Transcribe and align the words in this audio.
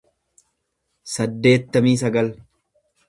saddeettamii 1.15 1.95
sagal 2.05 2.33